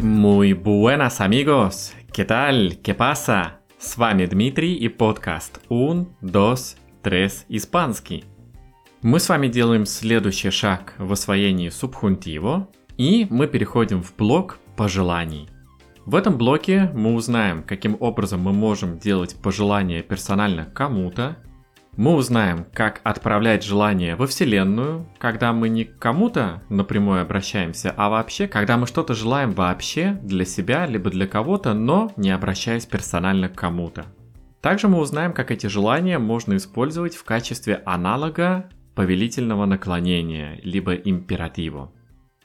[0.00, 1.92] Muy buenas amigos!
[2.14, 2.78] ¿Qué tal?
[2.82, 3.60] ¿Qué pasa?
[3.76, 8.24] С вами Дмитрий и подкаст Un, Dos, Tres Испанский.
[9.02, 15.50] Мы с вами делаем следующий шаг в освоении субхунтиво, и мы переходим в блок пожеланий.
[16.06, 21.36] В этом блоке мы узнаем, каким образом мы можем делать пожелания персонально кому-то,
[21.96, 28.08] мы узнаем, как отправлять желания во Вселенную, когда мы не к кому-то напрямую обращаемся, а
[28.08, 33.48] вообще, когда мы что-то желаем вообще для себя, либо для кого-то, но не обращаясь персонально
[33.48, 34.04] к кому-то.
[34.60, 41.90] Также мы узнаем, как эти желания можно использовать в качестве аналога повелительного наклонения, либо императива.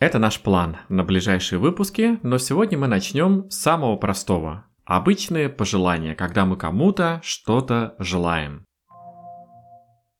[0.00, 4.64] Это наш план на ближайшие выпуски, но сегодня мы начнем с самого простого.
[4.84, 8.64] Обычные пожелания, когда мы кому-то что-то желаем.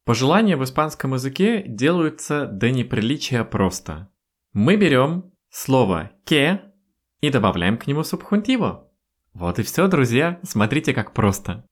[0.04, 4.10] Пожелания в испанском языке делаются до неприличия просто.
[4.52, 6.58] Мы берем слово «que»
[7.20, 8.90] и добавляем к нему субхунтиво.
[9.32, 11.64] Вот и все, друзья, смотрите как просто.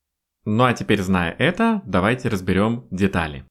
[0.44, 3.44] Ну а теперь, зная это, давайте разберем детали.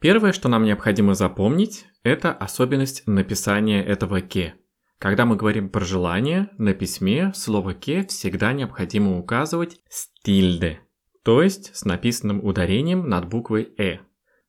[0.00, 4.54] Первое, что нам необходимо запомнить, это особенность написания этого «ке».
[4.98, 10.80] Когда мы говорим про желание, на письме слово «ке» всегда необходимо указывать с тильде–
[11.26, 13.98] то есть с написанным ударением над буквой «э».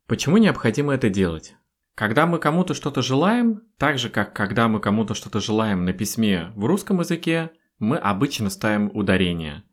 [0.06, 1.56] Почему необходимо это делать?
[1.96, 6.52] Когда мы кому-то что-то желаем, так же как когда мы кому-то что-то желаем на письме
[6.56, 9.64] в русском языке, мы обычно ставим ударение.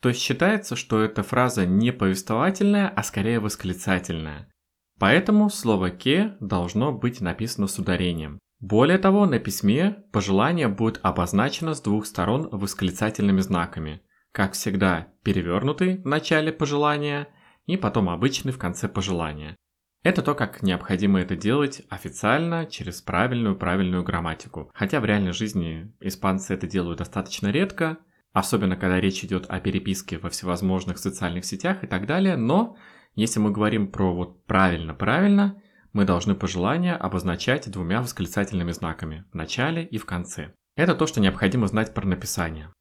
[0.00, 4.52] То есть считается, что эта фраза не повествовательная, а скорее восклицательная.
[4.98, 8.38] Поэтому слово «ке» должно быть написано с ударением.
[8.60, 15.98] Более того, на письме пожелание будет обозначено с двух сторон восклицательными знаками– как всегда, перевернутый
[15.98, 17.28] в начале пожелания
[17.66, 19.56] и потом обычный в конце пожелания.
[20.04, 24.70] Это то, как необходимо это делать официально через правильную правильную грамматику.
[24.74, 27.98] Хотя в реальной жизни испанцы это делают достаточно редко,
[28.32, 32.76] особенно когда речь идет о переписке во всевозможных социальных сетях и так далее, но
[33.18, 35.60] если мы говорим про вот правильно-правильно,
[35.92, 40.54] мы должны пожелания обозначать двумя восклицательными знаками в начале и в конце.
[40.76, 42.72] Это то, что необходимо знать про написание.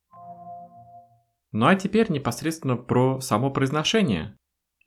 [1.51, 4.37] Ну а теперь непосредственно про само произношение.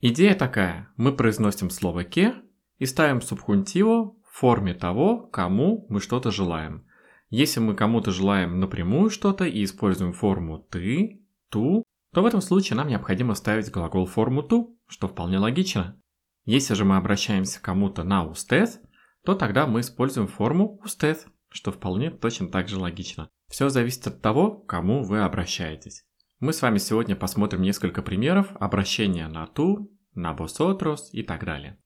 [0.00, 0.88] Идея такая.
[0.96, 2.36] Мы произносим слово «ке»
[2.78, 6.86] и ставим субхунтиво в форме того, кому мы что-то желаем.
[7.28, 11.82] Если мы кому-то желаем напрямую что-то и используем форму «ты», «ту»,
[12.14, 15.98] то в этом случае нам необходимо ставить глагол форму «ту», что вполне логично.
[16.44, 18.80] Если же мы обращаемся к кому-то на «устез»,
[19.24, 23.30] то тогда мы используем форму «устез», что вполне точно так же логично.
[23.48, 26.04] Все зависит от того, к кому вы обращаетесь.
[26.38, 31.78] Мы с вами сегодня посмотрим несколько примеров обращения на ту, на vosotros и так далее.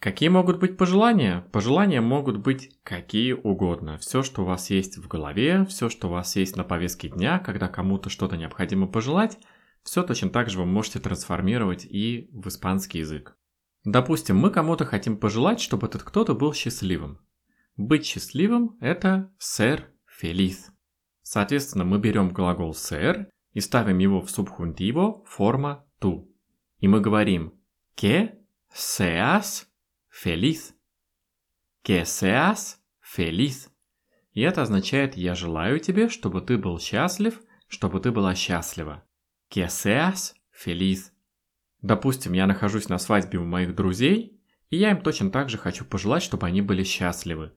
[0.00, 1.44] Какие могут быть пожелания?
[1.52, 3.98] Пожелания могут быть какие угодно.
[3.98, 7.40] Все, что у вас есть в голове, все, что у вас есть на повестке дня,
[7.40, 9.38] когда кому-то что-то необходимо пожелать,
[9.82, 13.36] все точно так же вы можете трансформировать и в испанский язык.
[13.84, 17.20] Допустим, мы кому-то хотим пожелать, чтобы этот кто-то был счастливым.
[17.76, 19.84] Быть счастливым– это ser
[20.20, 20.70] feliz.
[21.22, 26.28] Соответственно, мы берем глагол ser и ставим его в субхунтиво форма «tu».
[26.78, 27.54] И мы говорим
[27.96, 28.32] «que
[28.74, 29.66] seas
[30.10, 30.74] feliz».
[31.84, 32.76] «Que seas
[33.16, 33.68] feliz».
[34.32, 39.04] И это означает «я желаю тебе, чтобы ты был счастлив, чтобы ты была счастлива».
[39.48, 41.12] «Que seas feliz».
[41.82, 45.84] Допустим, я нахожусь на свадьбе у моих друзей, и я им точно так же хочу
[45.84, 47.52] пожелать, чтобы они были счастливы.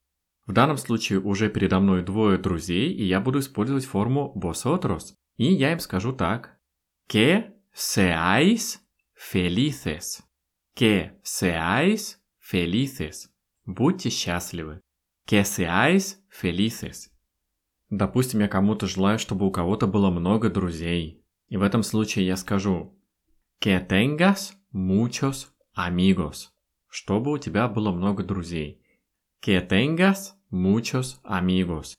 [0.45, 5.13] В данном случае уже передо мной двое друзей, и я буду использовать форму vosotros.
[5.37, 6.57] И я им скажу так.
[7.07, 8.79] Que seáis
[9.15, 10.21] felices.
[10.75, 12.17] Que seáis
[12.51, 13.27] felices.
[13.65, 14.81] Будьте счастливы.
[15.25, 17.09] Que seáis felices.
[17.89, 21.20] Допустим, я кому-то желаю, чтобы у кого-то было много друзей.
[21.51, 22.97] И в этом случае я скажу
[23.61, 26.47] Que tengas muchos amigos.
[26.87, 28.81] Чтобы у тебя было много друзей.
[29.45, 31.93] Que tengas muchos amigos.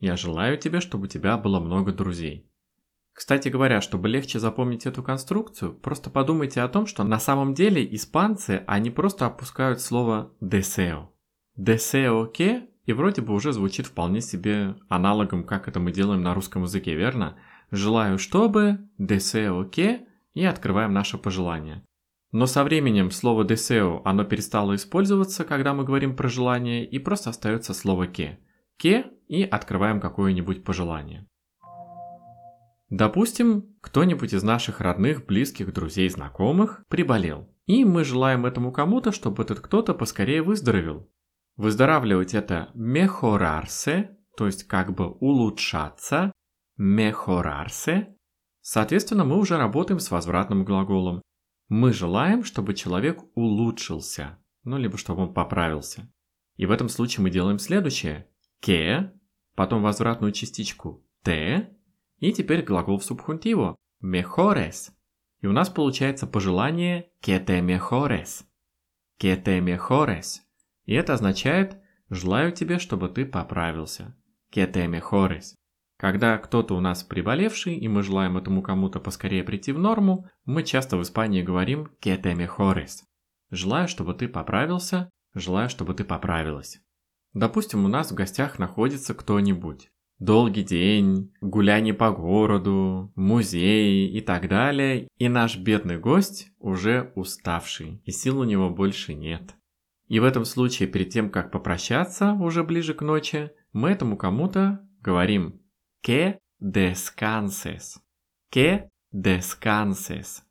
[0.00, 2.50] Я желаю тебе, чтобы у тебя было много друзей.
[3.12, 7.86] Кстати говоря, чтобы легче запомнить эту конструкцию, просто подумайте о том, что на самом деле
[7.94, 11.10] испанцы, они просто опускают слово deseo.
[11.56, 16.34] Deseo que и вроде бы уже звучит вполне себе аналогом, как это мы делаем на
[16.34, 17.36] русском языке, верно?
[17.70, 21.82] Желаю, чтобы, deseo que, и открываем наше пожелание.
[22.32, 27.30] Но со временем слово deseo, оно перестало использоваться, когда мы говорим про желание, и просто
[27.30, 28.38] остается слово que.
[28.76, 31.26] Que и открываем какое-нибудь пожелание.
[32.90, 37.48] Допустим, кто-нибудь из наших родных, близких, друзей, знакомых приболел.
[37.66, 41.10] И мы желаем этому кому-то, чтобы этот кто-то поскорее выздоровел.
[41.56, 46.30] Выздоравливать это мехорарсе, то есть как бы улучшаться,
[46.76, 48.16] мехорарсе.
[48.60, 51.22] Соответственно, мы уже работаем с возвратным глаголом.
[51.68, 56.12] Мы желаем, чтобы человек улучшился, ну либо чтобы он поправился.
[56.56, 58.28] И в этом случае мы делаем следующее.
[58.60, 59.12] Ке,
[59.54, 61.76] потом возвратную частичку те,
[62.18, 64.92] и теперь глагол в субхунтиво mejores.
[65.40, 68.44] И у нас получается пожелание que te mejores.
[69.20, 70.40] Que te mejores.
[70.84, 74.16] И это означает «желаю тебе, чтобы ты поправился».
[74.52, 75.54] Que te mejores.
[75.98, 80.62] Когда кто-то у нас приболевший, и мы желаем этому кому-то поскорее прийти в норму, мы
[80.62, 83.02] часто в Испании говорим que te mejores.
[83.50, 86.80] Желаю, чтобы ты поправился, желаю, чтобы ты поправилась.
[87.32, 89.90] Допустим, у нас в гостях находится кто-нибудь.
[90.18, 98.02] Долгий день, гуляние по городу, музей и так далее, и наш бедный гость уже уставший,
[98.04, 99.54] и сил у него больше нет.
[100.08, 104.80] И в этом случае, перед тем, как попрощаться уже ближе к ночи, мы этому кому-то
[105.00, 105.60] говорим
[106.06, 108.00] «que descanses».
[108.52, 110.44] «Que descanses».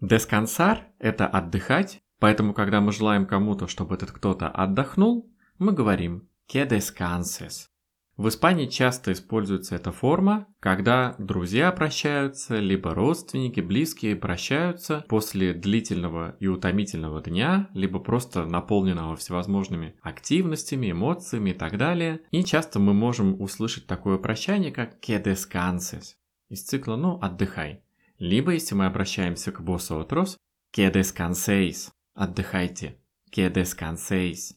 [0.00, 6.66] Descansar– это отдыхать, поэтому, когда мы желаем кому-то, чтобы этот кто-то отдохнул, мы говорим «que
[6.66, 7.68] descanses».
[8.16, 16.36] В Испании часто используется эта форма, когда друзья прощаются, либо родственники, близкие прощаются после длительного
[16.38, 22.20] и утомительного дня, либо просто наполненного всевозможными активностями, эмоциями и так далее.
[22.30, 26.14] И часто мы можем услышать такое прощание, как «que descanses»
[26.48, 27.82] из цикла «ну, отдыхай».
[28.20, 30.38] Либо, если мы обращаемся к боссу отрос,
[30.72, 32.96] «que descanseis»– «отдыхайте»,
[33.34, 34.52] «que descanseis».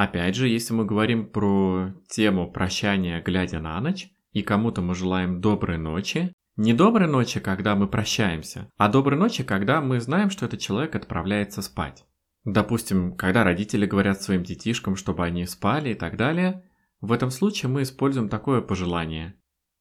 [0.00, 5.40] Опять же, если мы говорим про тему прощания, глядя на ночь, и кому-то мы желаем
[5.40, 10.46] доброй ночи, не доброй ночи, когда мы прощаемся, а доброй ночи, когда мы знаем, что
[10.46, 12.04] этот человек отправляется спать.
[12.44, 16.62] Допустим, когда родители говорят своим детишкам, чтобы они спали и так далее,
[17.00, 19.34] в этом случае мы используем такое пожелание.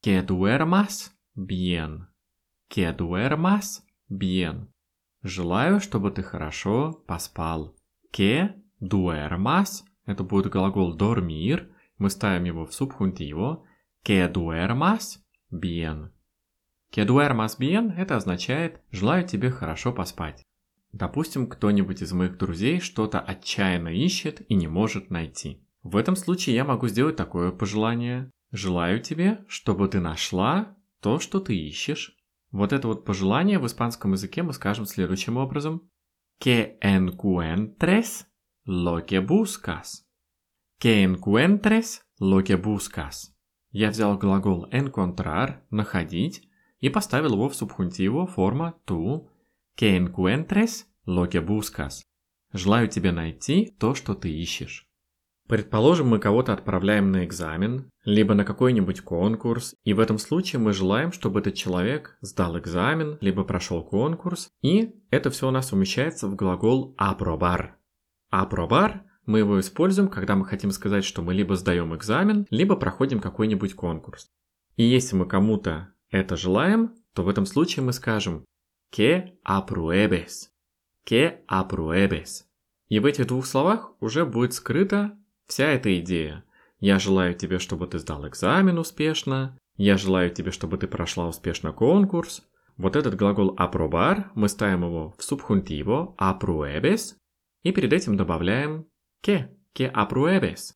[0.04, 2.08] Que duermas bien.
[2.74, 4.70] Que duermas bien.
[5.22, 7.76] Желаю, чтобы ты хорошо поспал.
[8.12, 11.70] Que duermas это будет глагол dormir.
[12.00, 13.64] Мы ставим его в субхунтиво.
[14.04, 15.20] Que duermas
[15.52, 16.10] bien.
[16.92, 20.44] Que duermas bien– это означает «желаю тебе хорошо поспать».
[20.94, 25.62] Допустим, кто-нибудь из моих друзей что-то отчаянно ищет и не может найти.
[25.84, 28.32] В этом случае я могу сделать такое пожелание.
[28.52, 32.16] Желаю тебе, чтобы ты нашла то, что ты ищешь.
[32.52, 35.90] Вот это вот пожелание в испанском языке мы скажем следующим образом.
[36.40, 38.26] Que encuentres
[38.68, 40.06] lo que buscas.
[40.78, 43.34] Que encuentres lo que buscas.
[43.72, 46.44] Я взял глагол encontrar, находить,
[46.82, 49.30] и поставил его в субхунтиво форма tu.
[49.78, 52.04] Que encuentres lo que buscas.
[52.52, 54.86] Желаю тебе найти то, что ты ищешь.
[55.48, 60.74] Предположим, мы кого-то отправляем на экзамен, либо на какой-нибудь конкурс, и в этом случае мы
[60.74, 66.28] желаем, чтобы этот человек сдал экзамен, либо прошел конкурс, и это все у нас умещается
[66.28, 66.94] в глагол
[68.32, 68.50] aprobar.
[68.50, 73.20] Aprobar мы его используем, когда мы хотим сказать, что мы либо сдаем экзамен, либо проходим
[73.20, 74.32] какой-нибудь конкурс.
[74.78, 78.46] И если мы кому-то это желаем, то в этом случае мы скажем
[78.96, 80.48] «que apruebes»,
[81.06, 82.46] «que apruebes».
[82.88, 86.46] И в этих двух словах уже будет скрыта вся эта идея.
[86.80, 91.74] Я желаю тебе, чтобы ты сдал экзамен успешно, я желаю тебе, чтобы ты прошла успешно
[91.74, 92.48] конкурс.
[92.78, 97.16] Вот этот глагол aprobar, мы ставим его в субхунтиво apruebes,
[97.68, 98.88] и перед этим добавляем
[99.26, 100.74] que, que apruebes.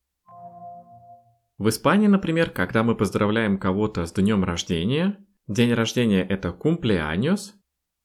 [1.56, 7.52] В Испании, например, когда мы поздравляем кого-то с днем рождения, день рождения это cumpleaños.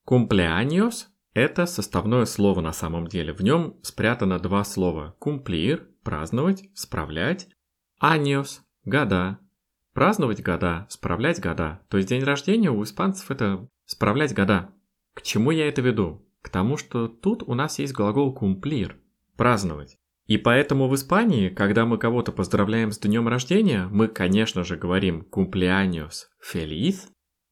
[0.08, 3.34] Cumpleaños– это составное слово на самом деле.
[3.34, 7.48] В нем спрятано два слова– cumplir– праздновать, справлять,
[8.00, 9.38] años– года.
[9.92, 11.82] Праздновать года, справлять года.
[11.88, 14.72] То есть день рождения у испанцев это справлять года.
[15.12, 16.24] К чему я это веду?
[16.42, 18.92] К тому, что тут у нас есть глагол cumplir–
[19.36, 19.98] праздновать.
[20.26, 25.26] И поэтому в Испании, когда мы кого-то поздравляем с днем рождения, мы, конечно же, говорим
[25.32, 27.08] cumpleaños feliz,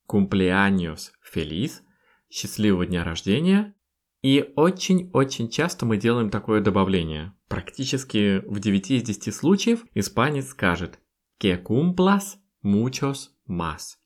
[0.06, 1.80] cumpleaños feliz,
[2.28, 3.74] счастливого дня рождения.
[4.22, 7.32] И очень-очень часто мы делаем такое добавление.
[7.48, 10.98] Практически в 9 из 10 случаев испанец скажет
[11.40, 13.96] que cumplas muchos más.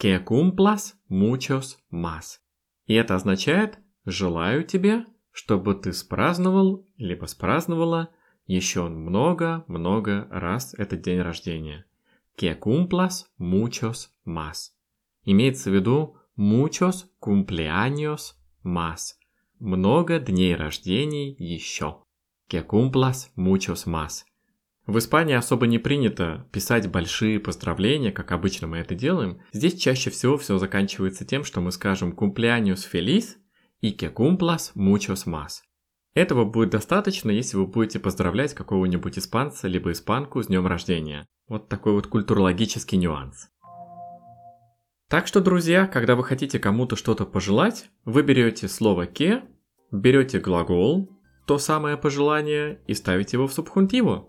[0.00, 2.38] Que cumplas muchos más.
[2.86, 8.10] И это означает «желаю тебе чтобы ты спраздновал, либо спраздновала
[8.46, 11.86] еще много-много раз этот день рождения.
[12.36, 14.72] Que cumplas muchos más.
[15.24, 19.14] Имеется в виду muchos cumpleaños más.
[19.58, 22.02] Много дней рождений еще.
[22.48, 24.24] Que cumplas muchos más.
[24.86, 29.40] В Испании особо не принято писать большие поздравления, как обычно мы это делаем.
[29.52, 33.36] Здесь чаще всего все заканчивается тем, что мы скажем cumpleaños feliz
[33.80, 35.62] и que cumplas muchos más.
[36.14, 41.26] Этого будет достаточно, если вы будете поздравлять какого-нибудь испанца либо испанку с днем рождения.
[41.48, 43.48] Вот такой вот культурологический нюанс.
[45.08, 49.42] Так что, друзья, когда вы хотите кому-то что-то пожелать, вы берете слово «ке»,
[49.90, 51.10] берете глагол,
[51.46, 54.28] то самое пожелание, и ставите его в субхунтиву.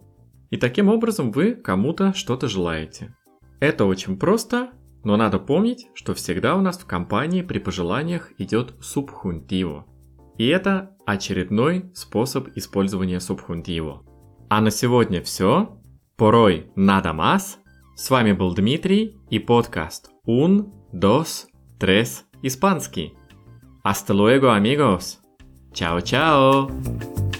[0.49, 3.15] И таким образом вы кому-то что-то желаете.
[3.59, 4.71] Это очень просто,
[5.03, 9.85] но надо помнить, что всегда у нас в компании при пожеланиях идет субхунтиво.
[10.37, 14.03] И это очередной способ использования субхунтиво.
[14.49, 15.77] А на сегодня все.
[16.17, 17.57] Порой надо más.
[17.95, 21.47] С вами был Дмитрий и подкаст Un, dos,
[21.79, 23.13] tres, испанский.
[23.83, 25.17] Hasta luego, amigos.
[25.73, 27.30] Чао-чао.